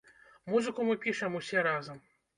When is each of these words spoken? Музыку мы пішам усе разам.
Музыку 0.53 0.85
мы 0.87 0.97
пішам 1.05 1.37
усе 1.41 1.59
разам. 1.69 2.01